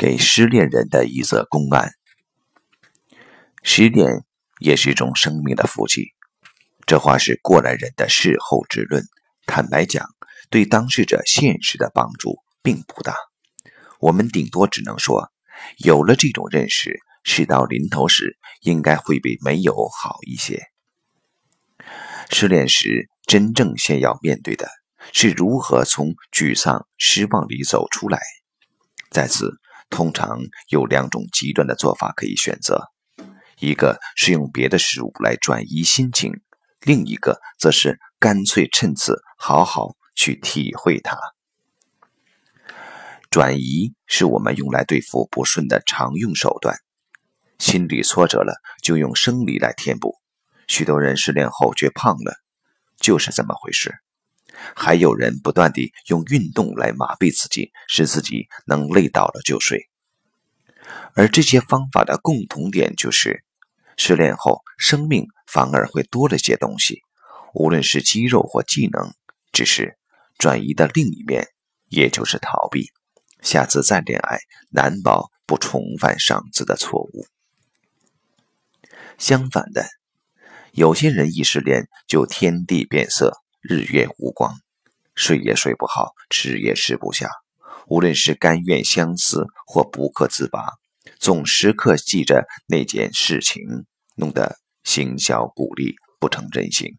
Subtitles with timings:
[0.00, 1.92] 给失恋人的一则公案。
[3.62, 4.24] 失恋
[4.58, 6.14] 也是一种生命的福气，
[6.86, 9.04] 这话是过来人的事后之论。
[9.44, 10.08] 坦白讲，
[10.48, 13.14] 对当事者现实的帮助并不大。
[13.98, 15.30] 我们顶多只能说，
[15.76, 20.62] 有了这种认识，事到临头时，应该会比没有好一些。
[22.30, 24.66] 失恋时，真正先要面对的
[25.12, 28.18] 是如何从沮丧、失望里走出来。
[29.10, 29.59] 在此，
[29.90, 30.38] 通常
[30.70, 32.90] 有两种极端的做法可以选择：
[33.58, 36.32] 一个是用别的事物来转移心情，
[36.80, 41.18] 另一个则是干脆趁此好好去体会它。
[43.30, 46.76] 转移是我们用来对付不顺的常用手段，
[47.58, 50.16] 心理挫折了就用生理来填补。
[50.66, 52.34] 许多人失恋后却胖了，
[52.98, 53.94] 就是这么回事。
[54.74, 59.88] 还有人不断地用运动来麻痹自己，使自己能累倒了就睡。
[61.14, 63.44] 而这些方法的共同点就是，
[63.96, 67.02] 失恋后生命反而会多了些东西，
[67.54, 69.12] 无论是肌肉或技能，
[69.52, 69.96] 只是
[70.38, 71.46] 转移的另一面，
[71.88, 72.90] 也就是逃避。
[73.42, 74.38] 下次再恋爱，
[74.70, 77.26] 难保不重犯上次的错误。
[79.18, 79.86] 相反的。
[80.72, 84.54] 有些人一失恋就天地变色，日月无光，
[85.14, 87.28] 睡也睡不好，吃也吃不下。
[87.88, 90.64] 无论是甘愿相思或不可自拔，
[91.18, 96.96] 总时刻记着那件事情，弄得心小骨立，不成人形。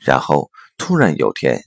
[0.00, 1.60] 然后突然有天，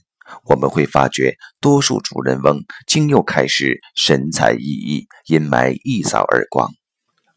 [0.44, 6.70] 我们会发觉，多数主人翁竟又开始神采奕奕，阴霾一扫而光，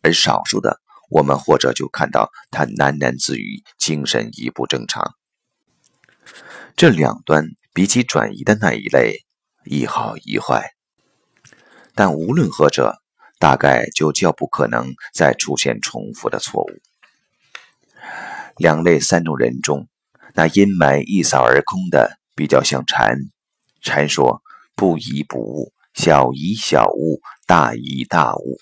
[0.01, 0.79] 而少数的。
[1.09, 5.16] 我们或者就看到他喃喃自语，精神已不正常。
[6.75, 9.25] 这两端比起转移的那一类，
[9.65, 10.71] 一好一坏。
[11.95, 13.01] 但无论何者，
[13.39, 16.69] 大概就较不可能再出现重复的错误。
[18.55, 19.87] 两类三种人中，
[20.33, 23.17] 那阴霾一扫而空的，比较像禅。
[23.81, 24.41] 禅说
[24.75, 28.59] ：“不疑不悟，小疑小悟，大疑大悟。”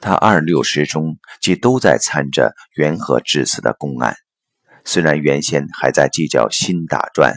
[0.00, 4.16] 他二六十中即都在参着缘何至此的公案，
[4.86, 7.34] 虽然原先还在计较心打转，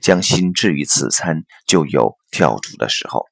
[0.00, 3.26] 将心置于此餐，就有跳出的时候。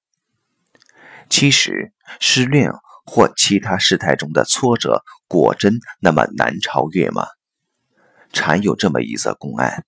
[1.28, 2.72] 其实失恋
[3.06, 7.24] 或其他事态中的挫折，果真那么难超越吗？
[8.32, 9.84] 常有这么一则公案：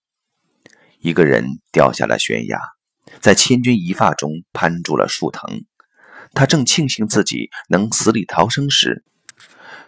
[1.00, 2.60] 一个人掉下了悬崖，
[3.20, 5.64] 在千钧一发中攀住了树藤。
[6.34, 9.04] 他正庆幸自己能死里逃生时，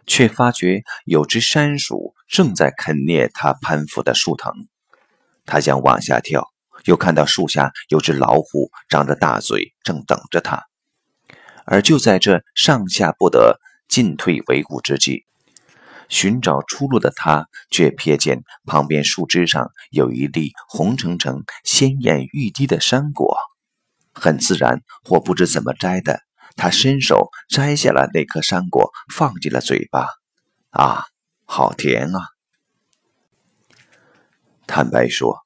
[0.06, 4.52] 却发觉有只山鼠正在啃啮他攀附的树藤。
[5.46, 6.48] 他想往下跳，
[6.84, 10.64] 又看到树下有只老虎张着大嘴正等着他。
[11.66, 15.24] 而就在这上下不得、进退维谷之际，
[16.08, 23.36] 寻找出路的他却瞥见旁边树枝上有一粒红澄澄、鲜艳欲滴的山果，
[24.12, 26.20] 很自然或不知怎么摘的。
[26.56, 30.08] 他伸手摘下了那颗山果，放进了嘴巴。
[30.70, 31.04] 啊，
[31.44, 32.20] 好甜啊！
[34.66, 35.38] 坦白说，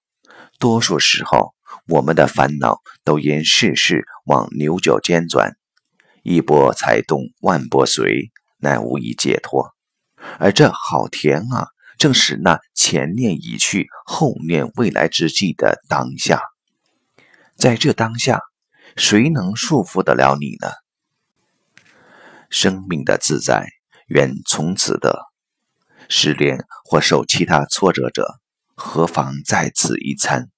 [0.58, 1.54] 多数时候
[1.86, 5.56] 我们的烦恼都因世事往牛角尖钻，
[6.22, 9.74] 一波才动，万波随，乃无以解脱。
[10.38, 16.40] 而这好甜啊，正是那前念已去，后念未来之际的当下。
[17.56, 18.40] 在这当下，
[18.96, 20.68] 谁能束缚得了你呢？
[22.50, 23.66] 生命的自在，
[24.08, 25.26] 愿从此得。
[26.08, 28.40] 失恋或受其他挫折者，
[28.74, 30.50] 何妨在此一餐？